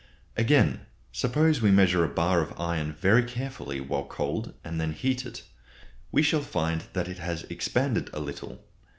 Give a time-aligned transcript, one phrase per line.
[0.35, 5.27] Again, suppose we measure a bar of iron very carefully while cold and then heat
[5.27, 5.43] it.
[6.11, 8.65] We shall find that it has expanded a little.